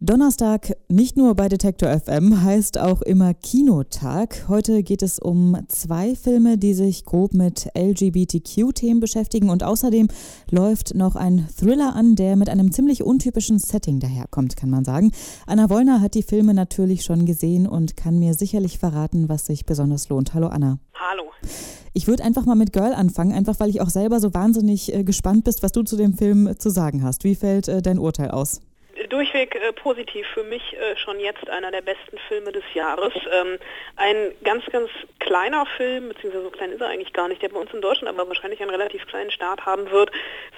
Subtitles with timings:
[0.00, 4.44] Donnerstag nicht nur bei Detektor FM heißt auch immer Kinotag.
[4.46, 10.06] Heute geht es um zwei Filme, die sich grob mit LGBTQ-Themen beschäftigen und außerdem
[10.52, 15.10] läuft noch ein Thriller an, der mit einem ziemlich untypischen Setting daherkommt, kann man sagen.
[15.48, 19.66] Anna Wollner hat die Filme natürlich schon gesehen und kann mir sicherlich verraten, was sich
[19.66, 20.32] besonders lohnt.
[20.32, 20.78] Hallo Anna.
[20.94, 21.24] Hallo.
[21.92, 25.02] Ich würde einfach mal mit Girl anfangen, einfach weil ich auch selber so wahnsinnig äh,
[25.02, 27.24] gespannt bist, was du zu dem Film zu sagen hast.
[27.24, 28.60] Wie fällt äh, dein Urteil aus?
[29.08, 30.26] Durchweg äh, positiv.
[30.34, 33.12] Für mich äh, schon jetzt einer der besten Filme des Jahres.
[33.32, 33.58] Ähm,
[33.96, 37.58] ein ganz, ganz kleiner Film, beziehungsweise so klein ist er eigentlich gar nicht, der bei
[37.58, 40.10] uns in Deutschland aber wahrscheinlich einen relativ kleinen Start haben wird,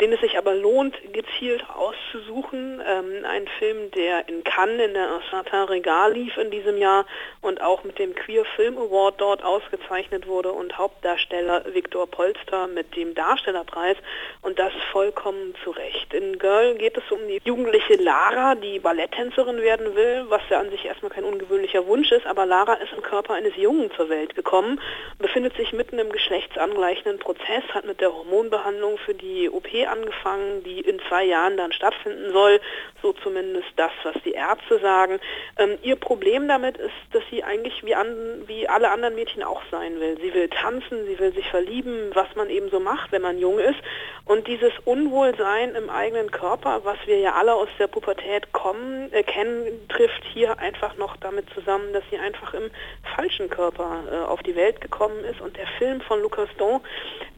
[0.00, 2.82] den es sich aber lohnt, gezielt auszusuchen.
[2.86, 7.06] Ähm, ein Film, der in Cannes in der Satin Regal lief in diesem Jahr
[7.40, 12.94] und auch mit dem Queer Film Award dort ausgezeichnet wurde und Hauptdarsteller Viktor Polster mit
[12.96, 13.96] dem Darstellerpreis
[14.42, 16.12] und das vollkommen zu Recht.
[16.12, 20.70] In Girl geht es um die jugendliche Lara, die Balletttänzerin werden will, was ja an
[20.70, 24.34] sich erstmal kein ungewöhnlicher Wunsch ist, aber Lara ist im Körper eines Jungen zur Welt
[24.34, 24.80] gekommen,
[25.18, 30.80] befindet sich mitten im geschlechtsangleichenden Prozess, hat mit der Hormonbehandlung für die OP angefangen, die
[30.80, 32.60] in zwei Jahren dann stattfinden soll,
[33.02, 35.20] so zumindest das, was die Ärzte sagen.
[35.58, 39.62] Ähm, ihr Problem damit ist, dass sie eigentlich wie, an, wie alle anderen Mädchen auch
[39.70, 40.18] sein will.
[40.20, 43.58] Sie will tanzen, sie will sich verlieben, was man eben so macht, wenn man jung
[43.58, 43.78] ist.
[44.24, 49.22] Und dieses Unwohlsein im eigenen Körper, was wir ja alle aus der Pubertät kommen, äh,
[49.22, 52.70] kennen, trifft hier einfach noch damit zusammen, dass sie einfach im
[53.14, 55.40] falschen Körper äh, auf die Welt gekommen ist.
[55.40, 56.80] Und der Film von Lucas Don,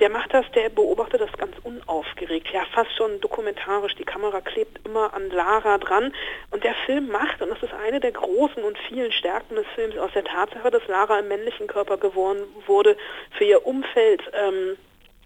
[0.00, 3.94] der macht das, der beobachtet das ganz unaufgeregt, ja fast schon dokumentarisch.
[3.96, 6.12] Die Kamera klebt immer an Lara dran.
[6.50, 9.96] Und der Film macht, und das ist eine der großen und vielen Stärken des Films,
[9.98, 12.96] aus der Tatsache, dass Lara im männlichen Körper geworden wurde,
[13.36, 14.76] für ihr Umfeld ähm,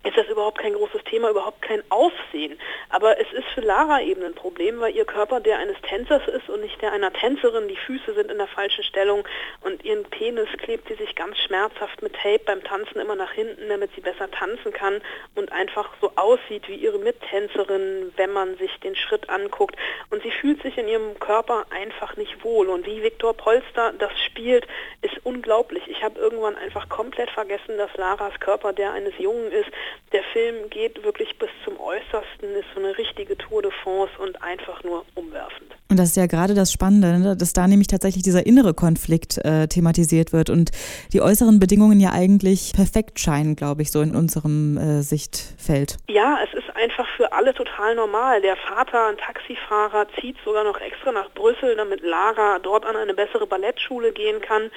[0.05, 2.58] ist das überhaupt kein großes Thema, überhaupt kein Aufsehen.
[2.89, 6.48] Aber es ist für Lara eben ein Problem, weil ihr Körper der eines Tänzers ist
[6.48, 7.69] und nicht der einer Tänzerin.
[7.69, 9.27] Die Füße sind in der falschen Stellung
[9.60, 13.69] und ihren Penis klebt sie sich ganz schmerzhaft mit Tape beim Tanzen immer nach hinten,
[13.69, 15.00] damit sie besser tanzen kann
[15.34, 19.77] und einfach so aussieht wie ihre Mittänzerin, wenn man sich den Schritt anguckt.
[20.10, 22.69] Und sie fühlt sich in ihrem Körper einfach nicht wohl.
[22.69, 24.66] Und wie Viktor Polster das spielt,
[25.00, 25.87] ist unglaublich.
[25.88, 29.71] Ich habe irgendwann einfach komplett vergessen, dass Laras Körper der eines Jungen ist
[30.12, 34.42] der Film geht wirklich bis zum Äußersten, ist so eine richtige Tour de France und
[34.42, 35.75] einfach nur umwerfend.
[35.92, 37.36] Und das ist ja gerade das Spannende, ne?
[37.36, 40.70] dass da nämlich tatsächlich dieser innere Konflikt äh, thematisiert wird und
[41.12, 45.98] die äußeren Bedingungen ja eigentlich perfekt scheinen, glaube ich, so in unserem äh, Sichtfeld.
[46.08, 48.41] Ja, es ist einfach für alle total normal.
[48.41, 53.12] Der Vater, ein Taxifahrer, zieht sogar noch extra nach Brüssel, damit Lara dort an eine
[53.12, 54.70] bessere Ballettschule gehen kann.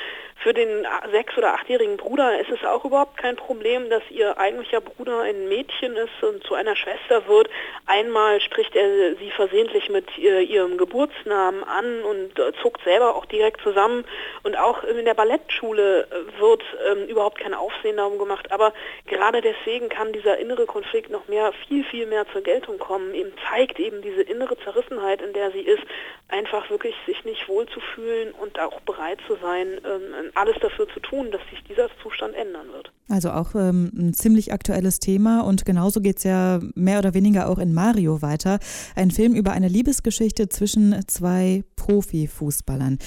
[0.44, 4.82] Für den sechs- oder achtjährigen Bruder ist es auch überhaupt kein Problem, dass ihr eigentlicher
[4.82, 7.50] Bruder ein Mädchen ist und zu einer Schwester wird.
[7.86, 13.62] Einmal spricht er sie versehentlich mit ihrem Geburtsnamen an und äh, zuckt selber auch direkt
[13.62, 14.06] zusammen.
[14.44, 18.52] Und auch in der Ballettschule äh, wird ähm, überhaupt kein Aufsehen darum gemacht.
[18.52, 18.74] Aber
[19.08, 23.14] gerade deswegen kann dieser innere Konflikt noch mehr, viel, viel mehr zur Geltung kommen.
[23.14, 25.84] Eben zeigt eben diese innere Zerrissenheit, in der sie ist,
[26.28, 31.32] einfach wirklich sich nicht wohlzufühlen und auch bereit zu sein, ähm, alles dafür zu tun,
[31.32, 32.92] dass sich dieser Zustand ändern wird.
[33.10, 37.48] Also auch ähm, ein ziemlich aktuelles Thema und genauso geht es ja mehr oder weniger
[37.50, 38.60] auch in Mario weiter.
[38.96, 42.98] Ein Film über eine Liebesgeschichte zwischen zwei Profifußballern.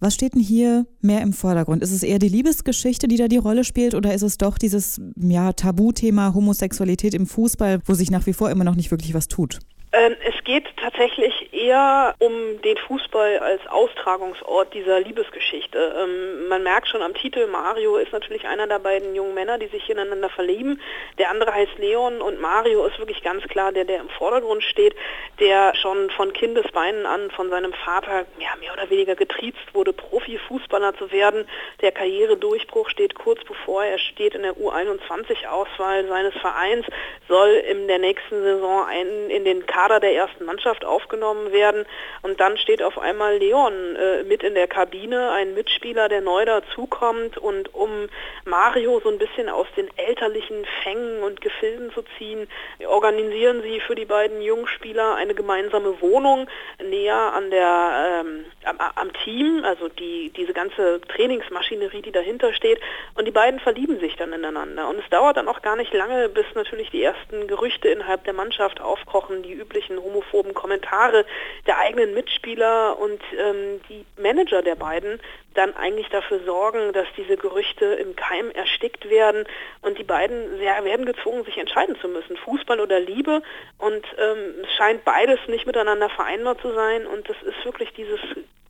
[0.00, 1.82] Was steht denn hier mehr im Vordergrund?
[1.82, 5.00] Ist es eher die Liebesgeschichte, die da die Rolle spielt, oder ist es doch dieses
[5.16, 9.28] ja, Tabuthema Homosexualität im Fußball, wo sich nach wie vor immer noch nicht wirklich was
[9.28, 9.60] tut?
[9.92, 15.78] Ähm, es geht tatsächlich eher um den Fußball als Austragungsort dieser Liebesgeschichte.
[15.98, 19.68] Ähm, man merkt schon am Titel, Mario ist natürlich einer der beiden jungen Männer, die
[19.68, 20.80] sich ineinander verlieben.
[21.18, 24.94] Der andere heißt Leon und Mario ist wirklich ganz klar der, der im Vordergrund steht,
[25.40, 30.94] der schon von Kindesbeinen an von seinem Vater ja, mehr oder weniger getriezt wurde, Profifußballer
[30.96, 31.46] zu werden.
[31.80, 33.84] Der Karrieredurchbruch steht kurz bevor.
[33.84, 36.86] Er steht in der U21-Auswahl seines Vereins,
[37.28, 41.84] soll in der nächsten Saison ein, in den Kader der ersten Mannschaft aufgenommen werden.
[42.22, 46.44] Und dann steht auf einmal Leon äh, mit in der Kabine, ein Mitspieler, der neu
[46.44, 47.38] dazukommt.
[47.38, 48.08] Und um
[48.44, 52.48] Mario so ein bisschen aus den elterlichen Fängen und Gefilden zu ziehen,
[52.86, 56.48] organisieren sie für die beiden Jungspieler eine gemeinsame Wohnung
[56.82, 62.80] näher an der, ähm, am, am, Team, also die, diese ganze Trainingsmaschinerie, die dahinter steht.
[63.14, 64.88] Und die beiden verlieben sich dann ineinander.
[64.88, 68.34] Und es dauert dann auch gar nicht lange, bis natürlich die ersten Gerüchte innerhalb der
[68.34, 71.24] Mannschaft aufkochen, die üblichen üblichen homophoben Kommentare
[71.66, 75.20] der eigenen Mitspieler und ähm, die Manager der beiden
[75.54, 79.44] dann eigentlich dafür sorgen, dass diese Gerüchte im Keim erstickt werden
[79.82, 83.40] und die beiden sehr, werden gezwungen, sich entscheiden zu müssen, Fußball oder Liebe.
[83.78, 88.18] Und ähm, es scheint beides nicht miteinander vereinbar zu sein und das ist wirklich dieses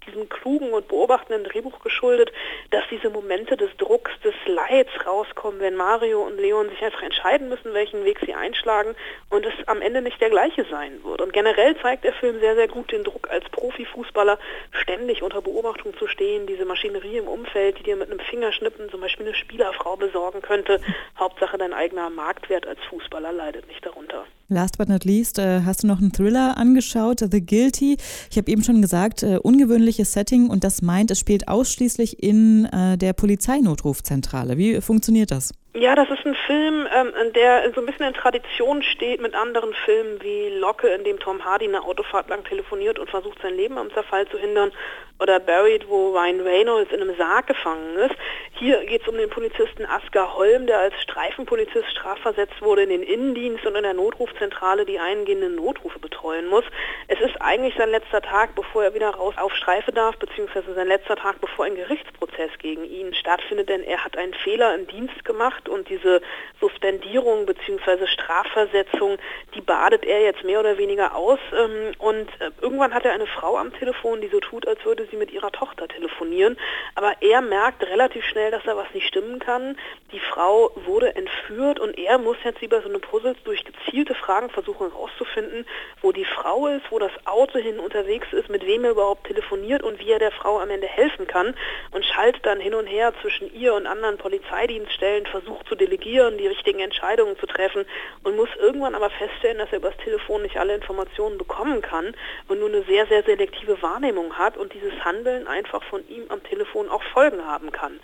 [0.06, 2.32] diesem klugen und beobachtenden Drehbuch geschuldet,
[2.70, 7.48] dass diese Momente des Drucks, des Leids rauskommen, wenn Mario und Leon sich einfach entscheiden
[7.48, 8.94] müssen, welchen Weg sie einschlagen
[9.30, 11.20] und es am Ende nicht der gleiche sein wird.
[11.20, 14.38] Und generell zeigt der Film sehr, sehr gut den Druck als Profifußballer
[14.72, 19.00] ständig unter Beobachtung zu stehen, diese Maschinerie im Umfeld, die dir mit einem Fingerschnippen zum
[19.00, 20.80] Beispiel eine Spielerfrau besorgen könnte.
[21.18, 24.26] Hauptsache dein eigener Marktwert als Fußballer leidet nicht darunter.
[24.48, 27.96] Last but not least, äh, hast du noch einen Thriller angeschaut, The Guilty.
[28.30, 32.66] Ich habe eben schon gesagt, äh, ungewöhnliches Setting und das meint, es spielt ausschließlich in
[32.66, 34.58] äh, der Polizeinotrufzentrale.
[34.58, 35.52] Wie funktioniert das?
[35.76, 39.74] Ja, das ist ein Film, ähm, der so ein bisschen in Tradition steht mit anderen
[39.84, 43.76] Filmen wie Locke, in dem Tom Hardy eine Autofahrt lang telefoniert und versucht, sein Leben
[43.76, 44.70] am Zerfall zu hindern,
[45.20, 48.14] oder Buried, wo Ryan Reynolds in einem Sarg gefangen ist.
[48.58, 53.02] Hier geht es um den Polizisten Asker Holm, der als Streifenpolizist strafversetzt wurde in den
[53.02, 56.64] Innendienst und in der Notrufzentrale die eingehenden Notrufe betreuen muss.
[57.08, 60.88] Es ist eigentlich sein letzter Tag, bevor er wieder raus auf Streife darf, beziehungsweise sein
[60.88, 65.24] letzter Tag, bevor ein Gerichtsprozess gegen ihn stattfindet, denn er hat einen Fehler im Dienst
[65.24, 66.20] gemacht und diese
[66.60, 69.18] Suspendierung beziehungsweise Strafversetzung,
[69.54, 71.38] die badet er jetzt mehr oder weniger aus.
[71.56, 75.06] Ähm, und äh, irgendwann hat er eine Frau am Telefon, die so tut, als würde
[75.10, 76.56] sie mit ihrer Tochter telefonieren.
[76.94, 79.76] Aber er merkt relativ schnell, dass da was nicht stimmen kann.
[80.12, 84.50] Die Frau wurde entführt und er muss jetzt über so eine Puzzles durch gezielte Fragen
[84.50, 85.66] versuchen herauszufinden,
[86.00, 89.82] wo die Frau ist, wo das Auto hin unterwegs ist, mit wem er überhaupt telefoniert
[89.82, 91.54] und wie er der Frau am Ende helfen kann
[91.90, 96.46] und schaltet dann hin und her zwischen ihr und anderen Polizeidienststellen, versucht zu delegieren, die
[96.46, 97.84] richtigen Entscheidungen zu treffen
[98.22, 102.14] und muss irgendwann aber feststellen, dass er übers Telefon nicht alle Informationen bekommen kann
[102.48, 106.42] und nur eine sehr, sehr selektive Wahrnehmung hat und dieses Handeln einfach von ihm am
[106.42, 108.00] Telefon auch Folgen haben kann.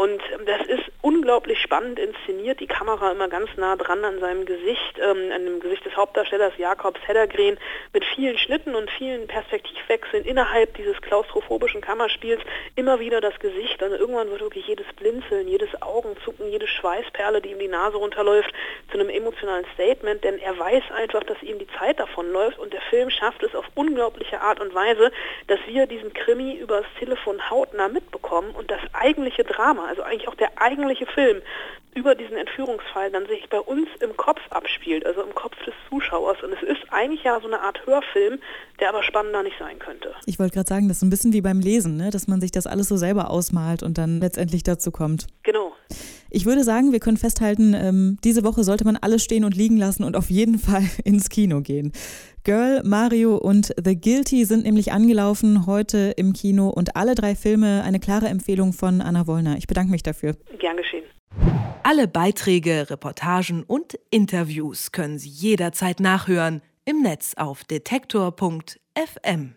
[0.00, 4.46] Und ähm, das ist unglaublich spannend inszeniert, die Kamera immer ganz nah dran an seinem
[4.46, 7.58] Gesicht, ähm, an dem Gesicht des Hauptdarstellers Jakobs Heddergren,
[7.92, 12.40] mit vielen Schnitten und vielen Perspektivwechseln innerhalb dieses klaustrophobischen Kammerspiels
[12.76, 17.50] immer wieder das Gesicht und irgendwann wird wirklich jedes Blinzeln, jedes Augenzucken, jede Schweißperle, die
[17.50, 18.52] ihm die Nase runterläuft,
[18.90, 22.80] zu einem emotionalen Statement, denn er weiß einfach, dass ihm die Zeit davonläuft und der
[22.82, 25.12] Film schafft es auf unglaubliche Art und Weise,
[25.46, 30.34] dass wir diesen Krimi übers Telefon hautnah mitbekommen und das eigentliche Drama, also eigentlich auch
[30.34, 31.42] der eigentliche Film
[31.94, 36.40] über diesen Entführungsfall dann sich bei uns im Kopf abspielt, also im Kopf des Zuschauers.
[36.42, 38.38] Und es ist eigentlich ja so eine Art Hörfilm,
[38.78, 40.14] der aber spannender nicht sein könnte.
[40.24, 42.10] Ich wollte gerade sagen, das ist ein bisschen wie beim Lesen, ne?
[42.10, 45.26] dass man sich das alles so selber ausmalt und dann letztendlich dazu kommt.
[45.42, 45.69] Genau.
[46.30, 49.76] Ich würde sagen, wir können festhalten, ähm, diese Woche sollte man alles stehen und liegen
[49.76, 51.92] lassen und auf jeden Fall ins Kino gehen.
[52.44, 57.82] Girl, Mario und The Guilty sind nämlich angelaufen heute im Kino und alle drei Filme
[57.82, 59.56] eine klare Empfehlung von Anna Wollner.
[59.58, 60.36] Ich bedanke mich dafür.
[60.58, 61.04] Gern geschehen.
[61.82, 69.54] Alle Beiträge, Reportagen und Interviews können Sie jederzeit nachhören im Netz auf detektor.fm.